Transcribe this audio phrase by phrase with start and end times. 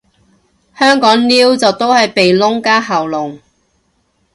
[0.75, 3.39] 香港撩就都係鼻窿加喉嚨